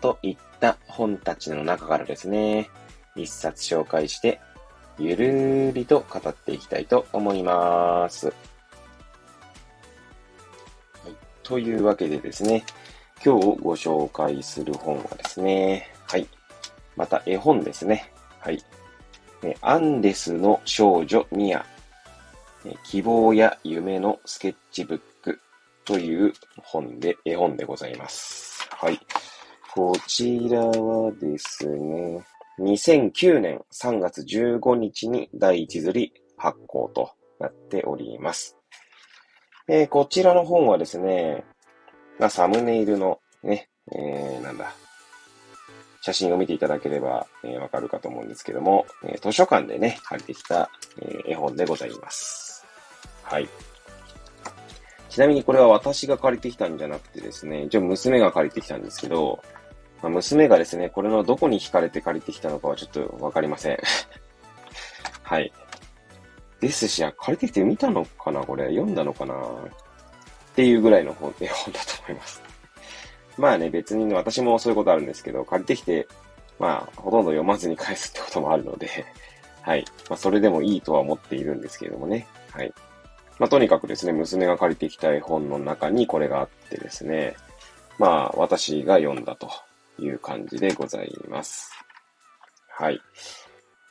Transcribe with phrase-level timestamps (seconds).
[0.00, 2.70] といった本たちの中からですね、
[3.16, 4.40] 一冊紹介して、
[4.98, 8.26] ゆるーりと語っていきたいと思います。
[8.26, 8.34] はい
[11.42, 12.64] というわけでですね、
[13.24, 16.26] 今日ご紹介する本はですね、はい。
[16.96, 18.12] また絵本ですね。
[18.40, 18.62] はい。
[19.42, 21.64] えアンデスの少女ミア、
[22.64, 25.40] え希望や夢のスケッチブック
[25.84, 28.68] という本で、絵本でございます。
[28.70, 29.00] はい。
[29.74, 32.24] こちらはですね、
[32.58, 38.56] 2009年3月15日に第一釣り発行となっております。
[39.68, 41.44] えーこちらの本はですね、
[42.18, 44.72] まあ、サムネイルのね、えー、なんだ、
[46.00, 50.70] 写真を見ていただければ、えーわかるかと思うんですけども、え図書館でね、借りてきた、
[51.02, 52.66] え絵本でございます。
[53.22, 53.48] はい。
[55.10, 59.42] ちなみにこれは私が借りてきたんじゃなくてですね、一応娘が借りてきたんですけど、
[60.02, 63.78] まあ、娘がですね、これのどこに惹かれて借りてきたのかはちょっとわかりません。
[65.22, 65.52] はい。
[66.60, 68.68] ですし、あ借りてきて見たのかなこれ。
[68.68, 69.36] 読んだのかなっ
[70.54, 72.42] ていうぐらいの本絵本だと思います。
[73.36, 76.08] まあね、別にね私もそういうことあるんですけど、借りてきて、
[76.58, 79.06] まあ、ほとんど読まずに返すってこともあるので、
[79.62, 79.84] はい。
[80.08, 82.26] まあ、それでもいいとは思っているんですけれどもね。
[82.52, 82.72] はい。
[83.38, 87.36] まあ、とにかくですね、娘が借りてきた絵本の中にこれがあってですね、
[87.98, 89.48] まあ、私が読んだと
[89.98, 91.70] いう感じでございます。
[92.68, 93.00] はい。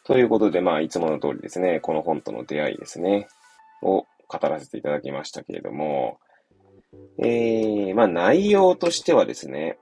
[0.03, 3.27] ということで、まあ、いつもの通りですね、この本との出会いですね、
[3.81, 6.19] を語らせていただきましたけれども、
[7.19, 9.77] えー、まあ、内容としてはですね、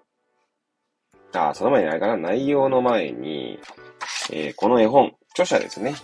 [1.34, 3.60] あ、その前にあれかな、内容の前に、
[4.32, 5.96] えーこの絵本、著者ですね。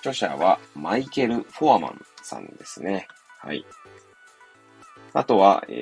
[0.00, 3.08] 著者はマイケル・フォアマンさんですね。
[3.40, 3.64] はい。
[5.12, 5.72] あとは、え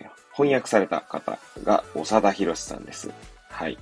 [0.00, 3.10] ー翻訳された方が長田博さんです。
[3.48, 3.78] はい。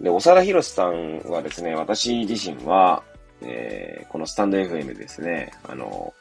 [0.00, 3.02] で、長田博さんはですね、私自身は、
[3.42, 6.14] えーこのスタンド FM ですね、あの、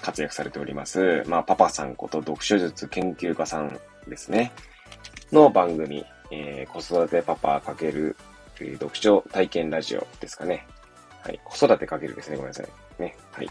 [0.00, 4.52] 活躍されております、まあ、パパさんこと読書術研究家さんですね、
[5.32, 8.16] の番組、えー子育てパパかける
[8.60, 10.66] えー読書体験ラジオですかね。
[11.22, 11.40] はい。
[11.44, 12.36] 子育てかけるですね。
[12.36, 13.02] ごめんなさい。
[13.02, 13.16] ね。
[13.32, 13.50] はい。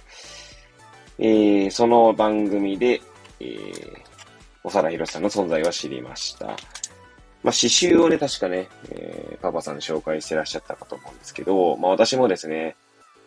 [1.20, 3.02] えー、その番組で、
[3.40, 4.15] えー、
[4.70, 6.48] 長田博さんの存在は知りました。
[6.48, 12.76] まあ、刺繍をね、確かね、えー、パパさん紹介してらっしゃったかと思うんですけど、まあ私もですね、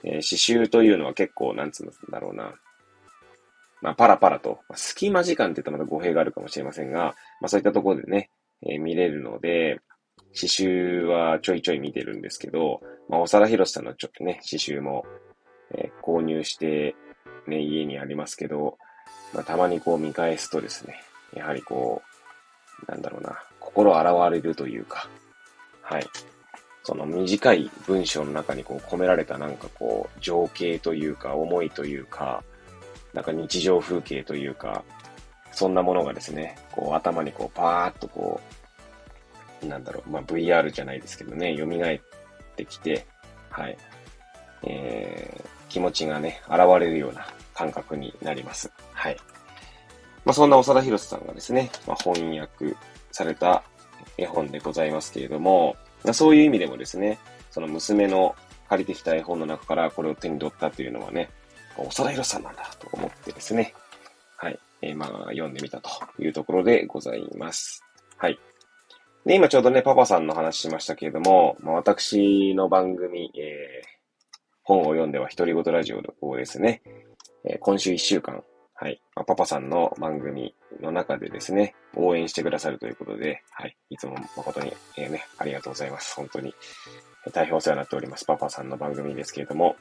[0.02, 2.54] えー刺繍というのは結構、なんつうんだろうな、
[3.80, 8.30] まあパラパラと、まあ隙間時間って言ったらまた語弊があるかもしれませんが、まあそういったところでね、
[8.66, 9.80] えー見れるので、
[10.34, 15.06] 刺繍はちょいちょい見てるんですけど、まあ、長田博さんのちょっとね、刺繍も、
[15.70, 16.96] えー購入して、
[17.46, 18.78] ね、家にありますけど、
[19.32, 21.00] まあ、たまにこう見返すとですね、
[21.34, 22.02] やはりこ
[22.88, 25.08] う、なんだろうな、心洗われるというか、
[25.82, 26.06] はい。
[26.82, 32.42] その短い文章の中にこう込められたなんかこう、情景というか、思いというか、
[33.12, 34.82] なんか日常風景というか、
[35.52, 38.40] そんなものがですね、こう頭にこうパーッとこ
[39.62, 41.98] う、なんだろう、まあ、VR じゃないですけどね、蘇っ
[42.56, 43.06] てきて、
[43.50, 43.76] はい。
[44.62, 48.70] えー、気持ちがね、現れるような感覚になります。
[48.92, 49.16] はい。
[50.28, 52.76] まあ、そんな長田博さんがですね、まあ、翻訳
[53.12, 53.62] された
[54.18, 55.74] 絵本でございますけれども、
[56.04, 57.18] まあそういう意味でもですね、
[57.50, 58.36] その娘の
[58.68, 61.30] 借りてきた絵本の中からこれを手に取ったというのはね、
[61.78, 63.72] 長田博さんなんだと思ってですね、
[64.36, 64.58] はい。
[64.82, 67.82] えーまあ、読んでみたというところでございます。
[68.18, 68.38] はい。
[69.24, 73.98] で、今ちょうどね、パパさんの話しましたけれども、まあ、私の番組、えー
[74.62, 76.82] 本を読んでは独り言ラジオをですね、
[77.46, 78.44] えー今週1週間、
[78.80, 86.14] はい、まあパパさんの番組の中でですね、応援してくださるということで、はい、いつも誠に、えーね、ありがとうございます。
[86.14, 86.54] 本当に、
[87.26, 88.24] えー大変お世話になっております。
[88.24, 89.76] パパさんの番組ですけれども、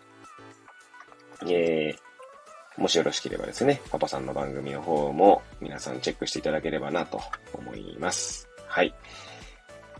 [1.43, 7.21] えーもしよろしければですね、パパさんの番組の方も皆さんチェックしていただければなと
[7.53, 8.49] 思います。
[8.67, 8.93] はい。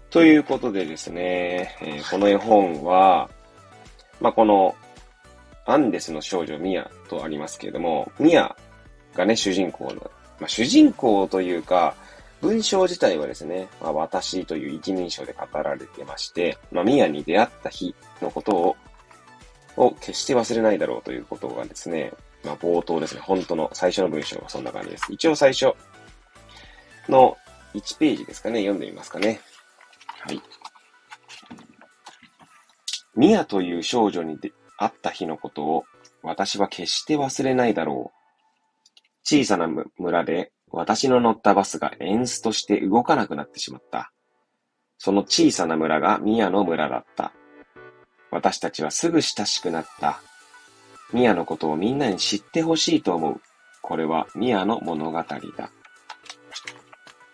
[0.09, 3.29] ということでですね、えーこの絵本は、
[4.19, 4.75] まあ、この、
[5.65, 8.55] アンデスの少女ミアとありますけれども、ミア
[9.17, 11.95] がね、主人公の、まあ、主人公というか、
[12.41, 18.75] 文章自体はですね、まあ、私という一人称で語られてまして、まあ、ミヤに出会った日のことを、
[19.75, 25.05] を決して忘れないだろうということがですね、まあ、冒頭ですね、本当の最初の文章がそんな感じです。
[25.11, 25.73] 一応最初
[27.09, 27.35] の
[27.73, 29.41] 1ページですかね、読んでみますかね。
[30.19, 30.41] はい。
[33.15, 34.39] ミヤという少女に
[34.77, 35.85] 会った日のことを
[36.21, 38.16] 私は決して忘れないだろう。
[39.29, 44.13] 小さな村で私の乗ったバスがエンスとして動かなくなってしまった。
[44.97, 47.33] その小さな村がミヤの村だった。
[48.31, 50.21] 私たちはすぐ親しくなった。
[51.11, 53.41] ミヤのことをみんなに知ってほしいと思う。
[53.81, 55.27] これはミヤの物語だ。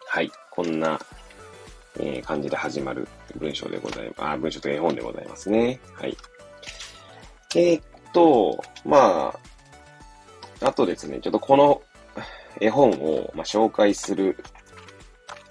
[0.07, 0.31] はい。
[0.49, 0.99] こんな、
[1.99, 3.07] えー、感じで始まる
[3.37, 4.23] 文章でございます。
[4.23, 5.79] あ、文章と絵本でございますね。
[5.93, 6.17] はい。
[7.55, 9.39] えー、っと、まあ、
[10.63, 11.81] あとですね、ちょっとこの
[12.59, 14.37] 絵本を、まあ、紹介する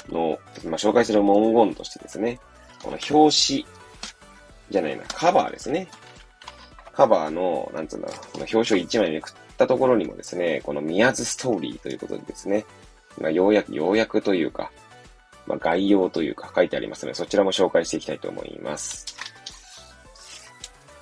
[0.09, 2.39] の、まあ、紹介する文言としてですね、
[2.83, 3.67] この表紙
[4.71, 5.89] じゃないな、カバーですね。
[6.93, 12.65] カバーの、なんつうんだろう、この表紙を1枚めくったところにもですね、この宮津ストーリーということでですね、
[13.21, 14.71] まあ、ようやく、ようやくというか、
[15.47, 19.07] まあ、概要というか書いてありますので、そちらも紹介していきたいと思います。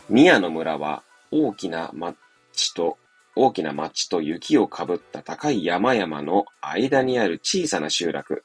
[0.09, 2.99] 宮の村は大きな町と
[3.37, 8.45] 大きな町と雪をかぶった高い山々の間にある小さな集落。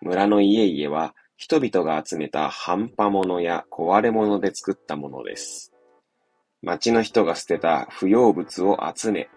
[0.00, 5.72] 村の家々は人々が集めた半端物や壊れ物で作ったものです。
[6.62, 9.28] 町の人が捨てた不要物を集め、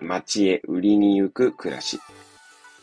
[0.00, 2.00] 町へ売りに行く暮らし。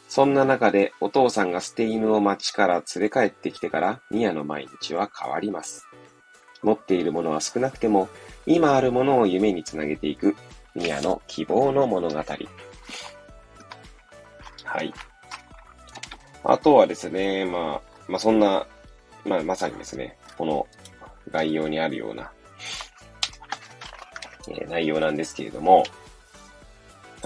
[0.07, 5.87] そんな中でお父さんが捨て犬を町から連れ帰ってきてからミヤの毎日は変わります。
[6.63, 8.09] 持っているものは少なくても
[8.45, 10.35] 今あるものを夢につなげていく
[10.75, 12.15] 宮の希望の物語。
[14.63, 14.93] はい。
[16.43, 18.65] あとはですね、まあ、まあそんな、
[19.25, 20.65] まあまさにですね、この
[21.31, 22.31] 概要にあるような、
[24.47, 25.83] えー、内容なんですけれども、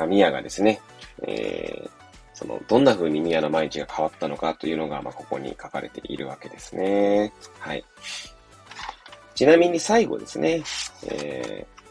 [0.07, 0.81] 宮がですね、
[1.27, 1.89] えー、
[2.33, 7.31] その、どんな風に宮の毎日が変わったのかというのが、まあ、ここに書かれているわけですね。
[7.59, 7.85] はい。
[9.35, 10.63] ちなみに最後ですね、
[11.07, 11.82] えー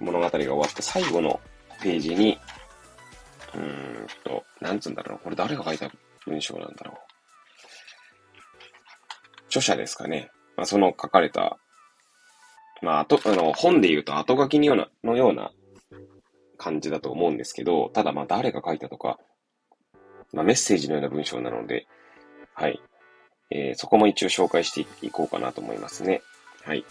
[0.00, 1.40] 物語が終わって最後の
[1.82, 2.38] ページに、
[3.54, 3.60] うー
[4.04, 5.18] んと、なんつうんだろう。
[5.22, 5.90] これ誰が書いた
[6.26, 6.96] 文章なんだろう。
[9.46, 10.30] 著者ですかね。
[10.56, 11.58] まあ、その書かれた、
[12.82, 15.52] まあ、あと、あの、本で言うと後書きのような、のような
[16.58, 19.18] 感じだと思うんですけど、ただまあ誰が書いたとか、
[20.32, 21.86] まあメッセージのような文章なので、
[22.54, 22.82] はい。
[23.50, 26.20] えー、そこも一応紹介していこうかなと思いますね。
[26.64, 26.84] はい。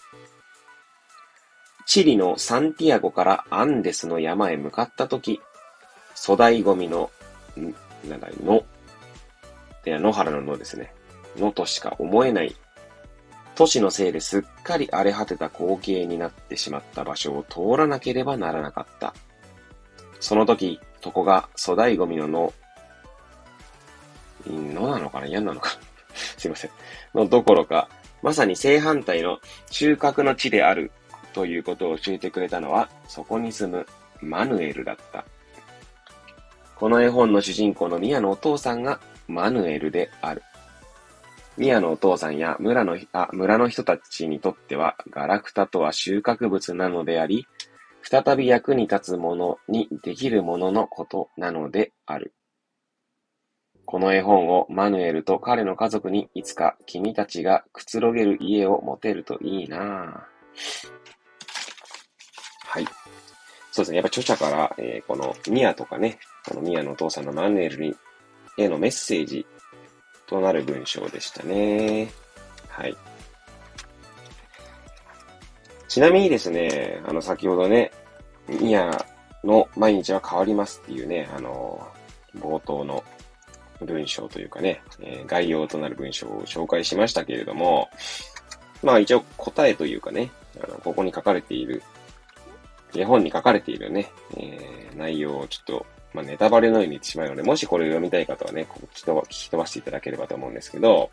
[1.88, 5.40] チリのサンティアゴからアンデスの山へ向かったとき、
[6.14, 7.10] 粗大ゴミの、
[7.58, 7.74] ん
[8.06, 8.62] なんだ、の、
[9.84, 10.92] で、野原ののですね。
[11.38, 12.54] のとしか思えない。
[13.54, 19.14] 都市のせいですっかり荒れ果てた光景になってしまった場所を通らなければならなかった。
[20.20, 22.52] その時、床が粗大ゴミのの、
[24.46, 25.26] のなのかな？
[25.26, 25.70] 嫌なのか？
[26.36, 26.70] すいません。
[27.14, 27.88] のどころか、
[28.22, 29.38] まさに正反対の
[29.70, 30.92] 収穫の地である
[31.32, 33.86] ということを教えてくれたのは、そこに住む
[34.20, 35.24] マヌエルだった。
[36.76, 40.42] この絵本の主人公のミヤのお父さんがマヌエルである。
[41.56, 47.46] ミヤのお父さんや村のあ村の人たちにとっては、ガラクタとは収穫物なのであり、
[48.02, 52.32] 再び役に立つものにできるもののことなのである。
[53.84, 60.97] この絵本をマヌエルと彼の家族にいつか君たちがくつろげる家を持てるといいなぁ。
[63.78, 63.96] そうですね。
[63.98, 66.18] やっぱ著者から、えー、このミアとかね、
[66.48, 67.94] このミアのお父さんのマヌエルに、
[68.56, 69.46] へのメッセージ
[70.26, 72.10] となる文章でしたね。
[72.66, 72.96] はい。
[75.86, 77.92] ちなみにですね、あの、先ほどね、
[78.48, 79.06] ミア
[79.44, 81.86] の毎日は変わりますっていうね、あの、
[82.36, 83.04] 冒頭の
[83.80, 87.88] 文章というかね、えー、概要となる文章を紹介しましたけれども、
[88.82, 91.80] まあ一応答えというかね、あのここに書かれている
[92.94, 101.10] 絵本に書かれているね、えー、内容をちょっと、まあ、ネタバレのように言ってしまうので、もしこれを読みたい方はね、こっと聞き飛ばしていただければと思うんですけど、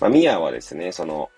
[0.00, 1.30] まあ、ミヤはですね、その、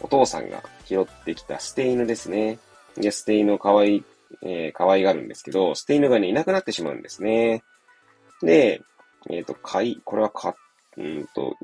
[0.00, 2.58] お父さんが拾ってきた捨て犬ですね。
[2.96, 4.04] で、捨て犬を可愛い、
[4.42, 7.62] えー、可愛がるんですけど、捨て犬がね、いなくなってしまうんですね。
[8.42, 8.82] で、
[9.30, 10.54] えっ、ー、と、飼い、これはか、
[10.96, 11.54] うんと、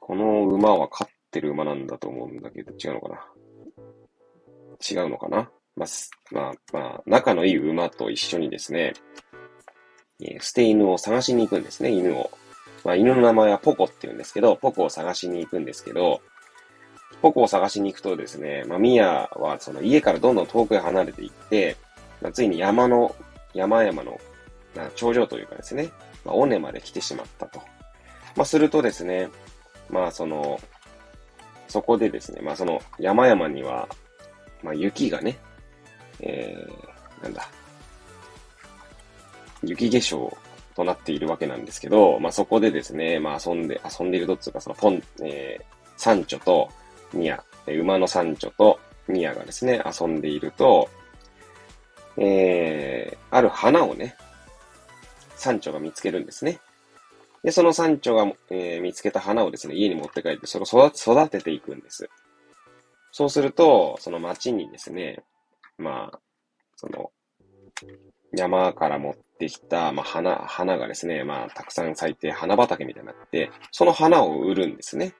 [0.00, 3.26] この馬は飼ってる馬なんだと思うんだけど、違うのかな？
[4.90, 5.50] 違うのかな？
[5.76, 5.88] まあ、
[6.30, 8.94] まあ、まあ、仲のいい馬と一緒にですね、
[10.20, 12.30] えー、捨て犬を探しに行くんですね、犬を。
[12.84, 16.20] まあ、犬の名前はポコって言うんですけど、ポコを探しに行くんですけど、
[17.20, 21.76] ポコを探しに行くとですね、まあ、ミヤはその家からどんどん遠くへ離れていって、
[22.20, 23.14] まあ、ついに山の、
[23.54, 24.20] 山々の、
[24.74, 25.90] まあ、頂上というかですね、
[26.24, 27.60] まあ、尾根まで来てしまったと。
[28.36, 29.28] まあ、するとですね、
[29.88, 30.60] まあ、その、
[31.68, 33.88] そこでですね、まあ、その山々には、
[34.62, 35.38] まあ、雪がね、
[36.22, 37.48] えー、なんだ、
[39.62, 40.36] 雪化粧
[40.74, 45.64] となっているわけなんですけど、まあ、そこでですね、まあ、遊んで、遊んでいるとっつうか、そのポン、えー、
[45.96, 46.70] サンチョと
[47.12, 50.88] ニア、馬のサンチョとニアがですね、遊んでいると、
[52.16, 54.16] えー、ある花をね、
[55.36, 56.60] サンチョが見つけるんですね。
[57.42, 62.08] で、そのサンチョが、えー、見つけた花をですね、家に持って帰って、それを育てていくんです。
[63.10, 65.22] そうすると、その町にですね、
[65.78, 66.18] まあ、
[66.76, 67.10] その、
[68.34, 75.14] 山から持ってきた、まあ、花、花がですね、まあ、たくさん咲いて花畑みたいになって、その花を売るんですね。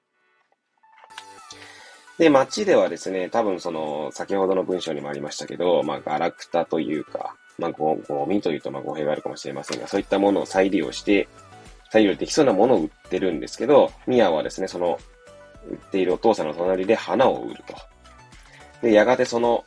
[2.17, 11.27] で、街ではですね、多分その、先ほどの文章にもありましたけど、まあ、ガラクタというか、まあ、ゴゴミというと、まあ、語弊があるかもしれませんが、そういったものを再利用して、
[11.91, 14.97] 再利用できそうなものを売ってるんですけど、ミアはですね、その、
[15.69, 17.75] 売っているお父さんの隣で花を売ると。
[18.81, 19.63] で、やがてその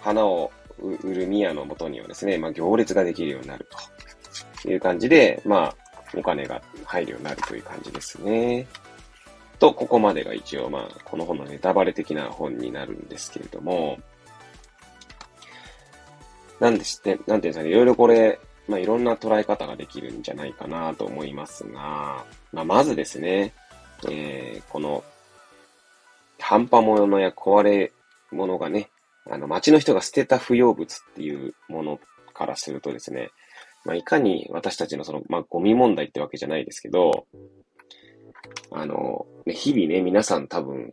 [0.00, 3.68] 花を売るミアのもとにはですね、まあ、行列ができるようになる
[4.62, 5.76] という感じで、まあ、
[6.14, 8.66] お金が入るようになるという感じですね。
[9.58, 13.98] と、ここまでが一応、まあ、この本のネタバレ的な本になるんですけれども、
[16.60, 18.38] なんでして、なんていうんですかね、いろいろこれ、
[18.68, 23.52] まあ、いろんな捉え方ができるんじゃないかなと思いますが、まあ、まずですね、
[24.08, 25.02] えー、この、
[26.38, 27.92] 半端物や壊れ
[28.30, 28.90] 物がね、
[29.30, 32.00] あの、街の人が捨てた不要物っていうもの
[32.34, 33.30] からするとですね、
[33.84, 37.26] まあ、いかに私たちのその、まあ、ゴミ問題ってわけじゃないですけど、
[38.70, 40.92] あの、ね、日々ね、皆さん多分、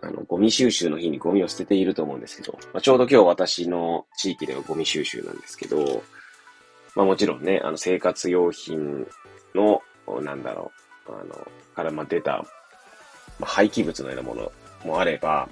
[0.00, 6.02] あの、ゴミ収集の日にゴミを捨てていると思うんですけど、まあ、ちょうど今日私の地域ではゴミ収集なんですけど、
[6.94, 9.06] まあもちろんね、あの、生活用品
[9.54, 9.82] の、
[10.22, 10.72] なんだろ
[11.08, 12.44] う、あの、からま出た、
[13.38, 14.52] ま、廃棄物のようなもの
[14.84, 15.48] もあれば、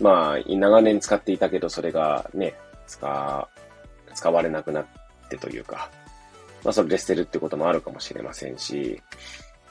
[0.00, 2.54] まあ、長年使っていたけど、それがね、
[2.86, 3.48] 使、
[4.14, 4.86] 使われなくなっ
[5.28, 5.90] てというか、
[6.64, 9.00] まあ、それで捨てるってこともあるかもしれませんし、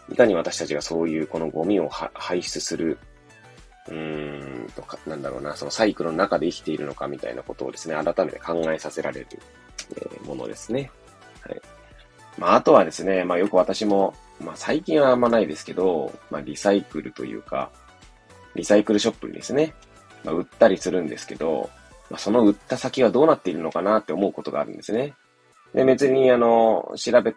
[0.09, 2.97] いかに私たちがそういうこのゴミを排出する、
[3.87, 9.27] うーんとか、なんだろうな、そのサイクルの中で生きているのかみたいなことをですね、改めて考えさせられる、
[9.95, 10.91] えー、ものですね。
[11.41, 11.61] はい。
[12.37, 17.71] まあ、あとはですね、まあ、よく私も、まあ、最近はあんまないですけど、まあ、リサイクルというか、
[18.55, 19.73] リサイクルショップにですね、
[20.25, 21.69] まあ、売ったりするんですけど、
[22.09, 25.13] まあ、その売った先はどうなっているのかなって思うことがあるんですね。
[25.73, 27.35] で、別に、あの、調べ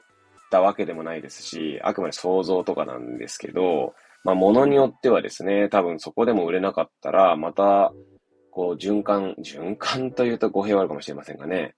[0.50, 7.92] たわけでもないですし、あくまで想像とかなんですけど、まあ、物によってはですね、多分そこでも売れなかったら、また、
[8.50, 11.74] こう、循環、循環というと語弊はあるかもしれませんがね、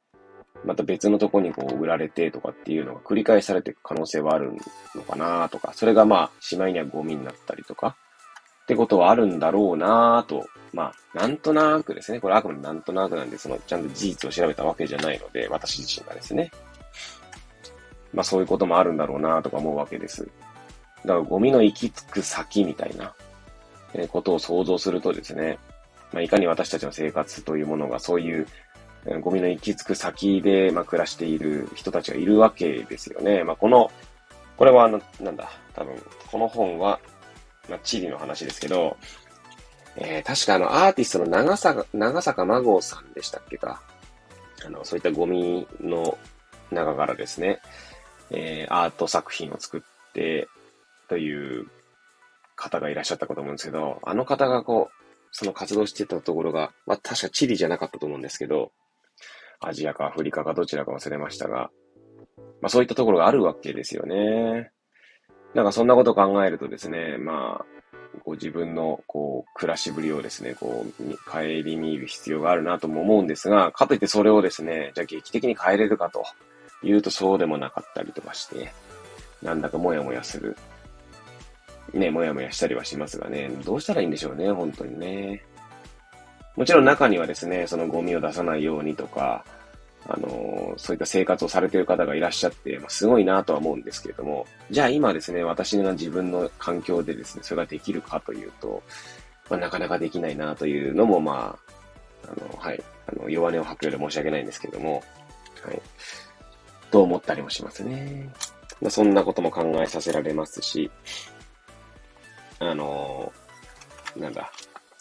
[0.65, 4.53] また別のとこにこう売られてとかっていうのが繰り返されていく可能性はある
[4.95, 7.97] のかなとか、それがまあ、しまいにはゴミになったりとか、
[8.63, 16.51] ってことはあるんだろうなとまあ、なんとなくですね、これあくまでなんとなくなんで、その、ちゃんと事実を調べたわけじゃないので、私自身がですね。
[18.13, 20.25] まあそういうこともあるんだろうなとか思うわけです。
[21.05, 23.15] だからゴミの行き着く先みたいな、
[23.95, 25.59] えことを想像するとですね、
[26.13, 28.47] まあいかに私たちの生活というものがそういう、
[29.07, 33.45] えゴミの行き着く先で、まあ、暮らしている人たちがいるわけですよね。
[33.45, 33.91] まあこの、
[34.57, 35.95] これはあの、なんだ、多分、
[36.31, 37.01] この本は、
[37.69, 38.97] まあ、地理の話ですけど、
[39.97, 43.83] えー、確かあの、アーティストの長坂、長坂真郷さんでしたっけか。
[44.65, 46.17] あの、そういったゴミの
[46.71, 47.61] 中からですね、
[48.31, 50.49] えー、アート作品を作って
[51.09, 51.67] という
[52.57, 55.01] 方がいらっしゃったかと思うんですけど、あの方がこう、
[55.33, 58.73] その活動してたところが、まあ、確かチリじゃなかったと思うんですけど、
[59.61, 61.71] アジアかアフリカかどちらか忘れましたが、
[62.61, 64.71] まあそういったところがあるわけですよね。
[65.55, 67.80] なんかそんなことを考えるとですね、まあ、
[68.25, 76.25] こう自分のこう暮らしぶりをですね、こう、顧みる必要があるなとも思うんですが、かといってそれをですね、じゃあ劇的に変えれるかと
[76.83, 78.73] いうとそうでもなかったりとかして、
[79.43, 80.57] なんだかもやもやする。
[81.93, 85.45] ね、もやもやしたりはしますがね、どうしたらいいんでしょうね、本当にね。
[86.57, 89.45] もちろん中にはですね、そのゴミを出さないようにとか、
[90.13, 98.83] あの、そういった生活をされている方がいらっしゃって、まあ、すごいなとは思うんですけれども、じゃあ今ですね、私が自分の環境でですね、それができるかというと、
[99.49, 101.57] まあ、なかなかできないなというのも、ま
[102.25, 105.03] あ、あの、はい、あの、弱音を吐くようで申し訳ないんですけれども、
[105.63, 105.81] はい、
[106.91, 108.29] と思ったりもしますね。
[108.81, 110.91] まそんなことも考えさせられますし、
[112.59, 113.33] あの、
[114.17, 114.51] なんだ、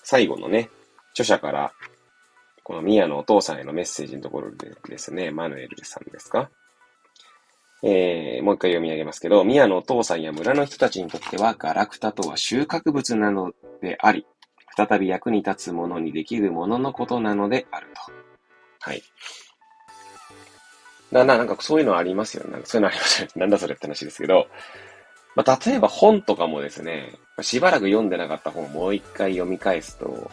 [0.03, 0.69] 最後のね、
[1.13, 1.73] 著者から、
[2.69, 6.51] このミヤのお父さんへのメッセージのところでですね、マヌエルさんですか？
[7.81, 14.27] えー、もう一回読み上げますけど、ミヤのお父さんや村の人たちにとっては、ガラクタとは収穫物なのであり、
[14.77, 18.11] 再び役に立つものにできるもののことなのであると。
[18.81, 19.01] はい。
[21.11, 22.51] だな、なんかそういうのありますよね。
[22.51, 23.31] なんかそういうのありますよね。
[23.41, 24.45] なんだそれって話ですけど、
[25.35, 30.29] まあ、例えば本とかもですね、しばらく読んでなかった本をもう一回読み返すと、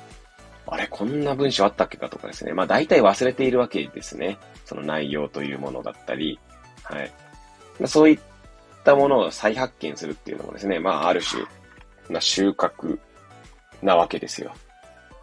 [0.68, 2.52] あれ、こんな文章あったっけかとかですね。
[2.52, 4.38] まあ大体忘れているわけですね。
[4.64, 6.38] その内容というものだったり、
[6.82, 7.12] はい。
[7.86, 8.18] そういっ
[8.84, 11.42] たものを再発見するっていうのもですね、まあ、ある種、
[12.08, 12.98] まあ、収穫
[13.82, 14.52] なわけですよ。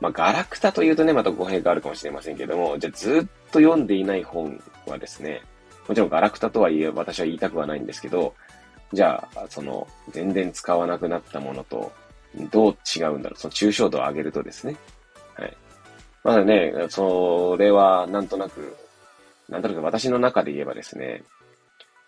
[0.01, 5.41] まあ、ガラクタというとね、また語弊があるかもしれませんけども、じゃあずっと読んでいない本はですね、
[5.88, 8.33] もちろんガラクタとはいえ私は言いたくはないんですけど、
[8.91, 11.91] じゃあ、その、全然使わなくなったものと、
[12.51, 14.75] どう違うんだろう、その抽象度を上げるとですね。
[16.24, 18.75] まだね、それはなんとなく、
[19.50, 21.24] なんとなく私の中で言えばですね、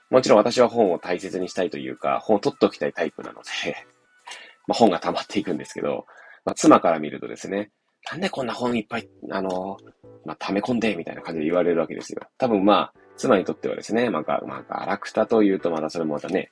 [0.10, 3.76] もちろん私は本を大切にしたいというか、本を取っておきたいタイプなので
[4.68, 6.06] ま本が溜まっていくんですけど、
[6.46, 7.72] まあ妻から見るとですね、
[8.10, 9.78] なんでこんな本いっぱい、あの、
[10.24, 12.22] まあ溜め込んで、みたいな感じで言われるわけですよ。
[12.38, 16.52] 多分まあ、妻にとってはですね、まあ、まあ、ガラクタというとまだそれもまたね、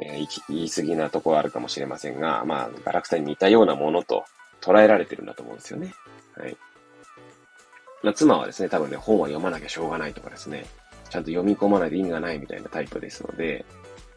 [0.00, 4.24] えー、言い過ぎなところあるかもしれませんが、まあ、ガラクタに似たようなものと
[4.60, 5.92] 捉えられてるんだと思うんですよね。
[6.36, 6.56] はい。
[8.04, 10.66] まあ、妻はですね、多分ね、本は読まなきゃしょうがないとかですね、
[11.08, 13.64] ちゃんと読み込まないと意味がないみたいなタイプですので、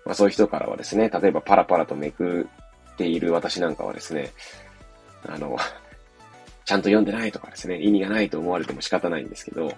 [0.05, 2.49] まあそういう人からはですね、例えばパラパラとめく
[2.93, 4.33] っている私なんかはですね、
[5.25, 5.57] あの、
[6.65, 9.71] ちゃんと読んでないとかですね、意味がないと思われても仕方ないんですけど、ま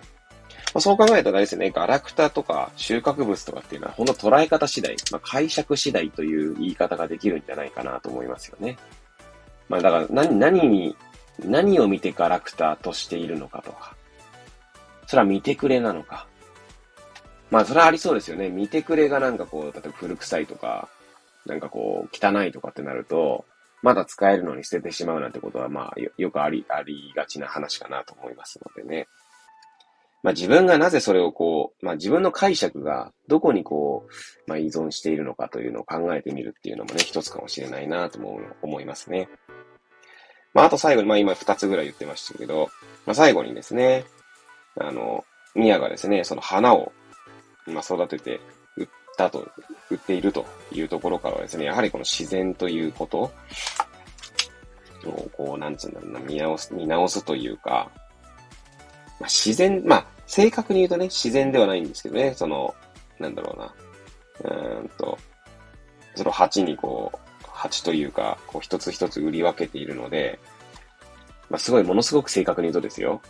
[0.76, 8.76] あ、そう考えたらですね、ガラクタとか収穫物とかっていうのは、ほんと捉え方次第、まあ、解釈次第という言い方ができるんじゃないかなと思いますよね。
[9.68, 10.96] まあだから何、何に、
[11.44, 13.96] 何を見てガラクタとしているのかとか、
[15.10, 16.28] それは見てくれなのか、
[17.50, 18.52] まあ、それはありそうですよね。
[18.52, 20.88] 見てくれがなんかこう、例えば古臭いとか、
[21.48, 23.44] なんかこう、汚いとかってなると、
[23.82, 29.08] まだ使えるのに捨ててしまうなんてことは、まあよ、くあり、ありがちな話かなと思いますのでね。
[30.22, 34.12] まあ自分がなぜそれをこう、まあ自分の解釈がどこにこう、
[34.46, 39.28] まあ依存しているのかというのを考えてみるっていうのもね、一つかもしれないなとも思いますね。
[40.54, 42.70] まああと最後に、まあ今二つぐらい言ってましたけど、
[43.08, 44.06] まあ最後にですね、
[44.78, 45.24] あの、
[45.56, 46.92] ミヤがですね、その花を
[47.70, 48.40] まあ、育てて
[48.78, 49.48] 売ったと、
[49.90, 53.32] 売っているというところからはですね、やはりこの自然ということを、
[55.34, 57.92] こう、なんつうんだろうな、見直す、見直すというか、
[59.20, 62.74] まあ、自然、まあ、正確に言うとね、自然ではないんですけどね、その、
[63.20, 63.74] なんだろうな、
[64.44, 65.18] うーんと、
[66.16, 67.18] その鉢にこう、
[67.52, 70.40] 鉢というか、こう一つ一つ売り分けているので、
[71.50, 73.22] まあ、すごい、ものすごく正確に言うとですよ。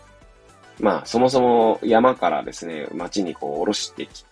[0.80, 4.26] まあ、そもそも山からですね、町にこう、下ろしてき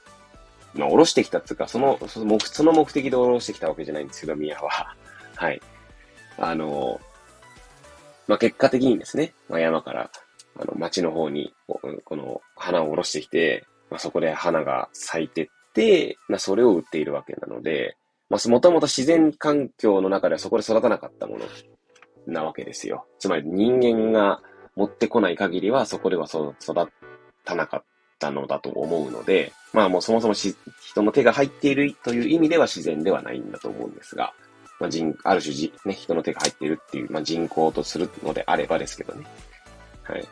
[0.77, 4.95] まあ、下ろしてきたっていうか、その、その目その目的で下ろしてきたわけじゃないんですけど、宮は。
[5.35, 5.61] はい。
[6.37, 6.99] あの、
[8.27, 10.11] まあ、結果的にですね、まあ、山から、
[10.59, 17.97] あの、町の方に、この花を下ろしてきて、まあ、そこで花が咲いてって、まあ、それを売っているわけなので、
[18.29, 21.45] まあ、もともと自然環境の中ではそこで育たなかったもの
[22.25, 23.05] なわけですよ。
[23.19, 24.41] つまり人間が
[24.77, 26.55] 持ってこない限りはそこでは育
[27.43, 27.83] たなかっ
[28.19, 30.55] たのだと思うので、まあもうそもそも人
[31.01, 34.33] の手が入っているという意味では自然ではないんだと思うんですが、
[34.79, 39.25] まあ人、ある種じ、ね、人の手が入っているっていう、まあ人口とするのであればですけどね。
[40.03, 40.27] はい。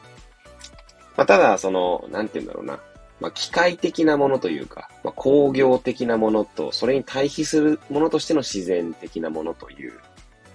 [1.17, 2.79] まあただ、その、なんて言うんだろうな。
[3.19, 9.93] まあ機械的なものというか、まあ工業的なものと、それに対比するものとしての自然的なものという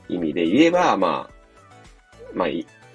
[0.08, 1.40] 意味で言えば、まあ、
[2.32, 2.48] まあ、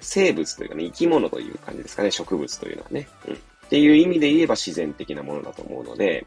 [0.06, 3.08] 生物というかね、生き物という感じですかね、植物というのはね。
[3.26, 3.34] うん。
[3.34, 3.38] っ
[3.68, 6.26] ていう意味で言えば自然的なものだと思うので、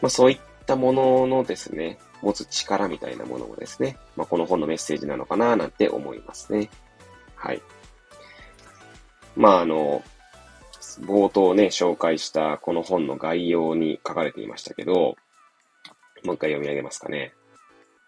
[0.00, 6.70] まあそういったもののですね、持つ力みたいなものもですね、まあこの本のメッセージなのかななんて思いますね。
[7.34, 7.60] はい。
[9.36, 10.02] まああの、
[11.02, 15.16] 冒頭ね、紹介したこの本の概要に書かれていましたけど、
[16.24, 17.34] もう一回読み上げますかね。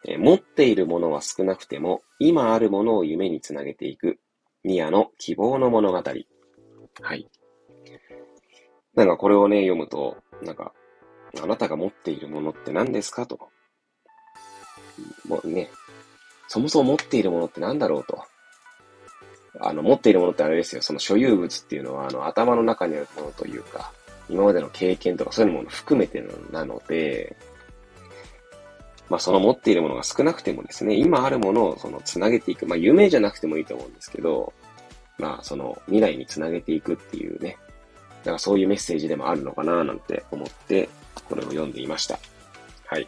[0.06, 4.18] え持っているものは少なくても、今あるものを夢につなげていく、
[4.62, 6.02] ミアの希望の物語。
[7.02, 7.28] はい。
[8.94, 10.72] なんかこれをね、読むと、なんか、
[11.42, 13.26] あなたが持っているものって何ですか？
[13.26, 13.40] と。
[15.26, 15.70] もうね、
[16.46, 18.22] そもそも持っているものって何だろうと。
[19.60, 20.82] あの、持っているものってあれですよ。
[20.82, 23.92] その所有物っていうのは、あの、頭の中にあるものというか、
[24.28, 27.36] 今までの経験とかそういうものを含めてなので、
[29.08, 32.66] まあ、その持っているものが少なくてもですね、今あるものをそのつなげていく。
[32.66, 34.52] まあ、夢じゃなくてもいいと思うんですけど、
[35.18, 37.56] まあ、その未来につなげていくっていうね、
[38.20, 40.88] だからそういうメッセージでもあるのかななんて思って、
[41.28, 42.18] これを読んでいました。
[42.86, 43.06] はい。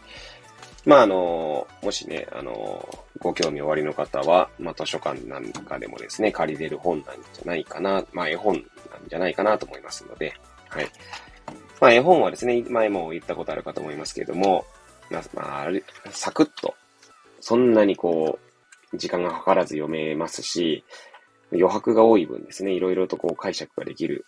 [0.85, 8.65] まあ、あの、もしね、あの、ご興味おありの方は、まあ、図書館なんかでもですね、借りれる本なんじゃないかな、まあ、絵本なん
[9.09, 10.33] じゃないかなと思いますので、
[10.69, 10.89] はい。
[11.81, 14.65] まあ、絵本はですね、前も言ったことあるかと思いますけれども、
[15.11, 15.71] まあ、あ、
[16.11, 16.75] サクッと、
[17.41, 18.39] そんなにこ
[18.93, 20.85] う、時間がかからず読めますし、
[21.53, 24.25] 余白が多い分ですね、いろいろとこう解釈ができる、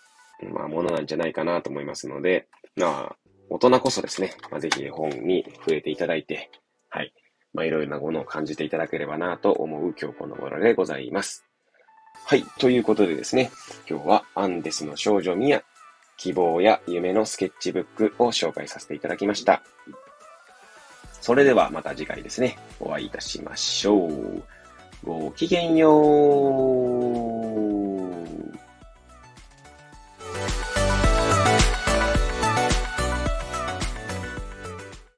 [0.52, 3.16] まあ、ものなんじゃないかなと思いますので、まあ、
[3.50, 6.50] 大人こそですね、まあ、ぜひ絵本に触れていただいて、
[6.90, 7.12] はい。
[7.54, 11.44] まあ、いろいろなものを感じていただければなと思う今日この頃でございます。
[12.26, 12.44] はい。
[12.58, 13.50] ということでですね、
[13.88, 15.62] 今日はアンデスの少女ミア、
[16.18, 19.62] 希望や夢のスケッチブックを紹介させていただきました。
[21.20, 24.42] それではまた次回ですね、お会いいたしましょう。
[25.04, 27.27] ごきげんよう。